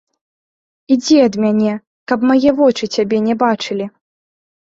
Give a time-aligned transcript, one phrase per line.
[0.93, 1.73] Ідзі ад мяне,
[2.11, 3.85] каб мае вочы цябе не бачылі.